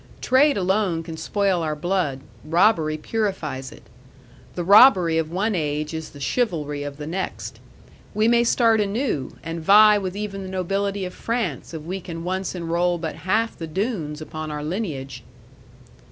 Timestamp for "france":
11.13-11.71